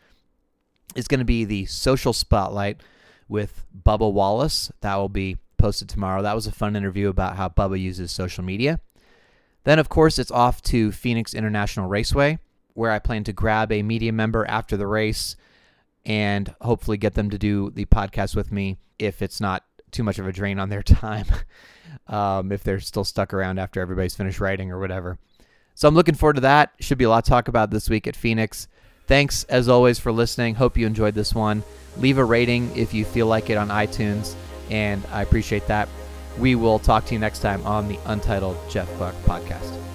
is 0.95 1.09
going 1.09 1.19
to 1.19 1.25
be 1.25 1.45
the 1.45 1.67
Social 1.67 2.13
Spotlight 2.13 2.81
with 3.29 3.65
Bubba 3.85 4.13
Wallace. 4.13 4.71
That 4.81 4.97
will 4.97 5.09
be 5.09 5.37
posted 5.57 5.89
tomorrow. 5.89 6.23
That 6.23 6.35
was 6.35 6.47
a 6.47 6.53
fun 6.53 6.77
interview 6.77 7.09
about 7.09 7.37
how 7.37 7.49
Bubba 7.49 7.81
uses 7.81 8.11
social 8.11 8.45
media. 8.45 8.81
Then, 9.65 9.79
of 9.79 9.89
course, 9.89 10.19
it's 10.19 10.31
off 10.31 10.63
to 10.63 10.93
Phoenix 10.93 11.35
International 11.35 11.89
Raceway, 11.89 12.39
where 12.78 12.92
I 12.92 13.00
plan 13.00 13.25
to 13.25 13.32
grab 13.32 13.73
a 13.73 13.82
media 13.82 14.12
member 14.12 14.47
after 14.47 14.76
the 14.76 14.87
race 14.87 15.35
and 16.06 16.54
hopefully 16.61 16.97
get 16.97 17.14
them 17.14 17.28
to 17.30 17.38
do 17.38 17.70
the 17.70 17.85
podcast 17.87 18.37
with 18.37 18.52
me 18.52 18.78
if 19.00 19.20
it's 19.20 19.40
not 19.40 19.64
too 19.90 20.04
much 20.04 20.18
of 20.20 20.26
a 20.28 20.32
drain 20.32 20.61
on 20.61 20.68
their 20.68 20.82
time, 20.85 21.26
um, 22.06 22.52
if 22.52 22.62
they're 22.62 22.78
still 22.78 23.04
stuck 23.04 23.35
around 23.35 23.58
after 23.58 23.80
everybody's 23.80 24.14
finished 24.14 24.38
writing 24.40 24.70
or 24.70 24.78
whatever. 24.78 25.18
So 25.75 25.88
I'm 25.88 25.94
looking 25.94 26.14
forward 26.14 26.37
to 26.37 26.42
that. 26.42 26.73
Should 26.78 26.99
be 26.99 27.04
a 27.04 27.08
lot 27.08 27.25
to 27.25 27.28
talk 27.28 27.49
about 27.49 27.70
this 27.70 27.90
week 27.90 28.06
at 28.06 28.14
Phoenix. 28.14 28.68
Thanks 29.06 29.42
as 29.44 29.68
always 29.68 29.99
for 29.99 30.12
listening. 30.12 30.54
Hope 30.54 30.76
you 30.76 30.87
enjoyed 30.87 31.14
this 31.14 31.35
one. 31.35 31.64
Leave 31.97 32.18
a 32.18 32.25
rating 32.25 32.70
if 32.76 32.94
you 32.94 33.04
feel 33.04 33.26
like 33.26 33.50
it 33.50 33.56
on 33.56 33.68
iTunes, 33.68 34.35
and 34.70 35.04
I 35.11 35.23
appreciate 35.23 35.66
that. 35.66 35.88
We 36.38 36.54
will 36.54 36.78
talk 36.78 37.06
to 37.06 37.14
you 37.14 37.18
next 37.18 37.40
time 37.40 37.66
on 37.66 37.88
the 37.88 37.99
Untitled 38.06 38.56
Jeff 38.70 38.88
Gluck 38.99 39.14
podcast. 39.25 39.88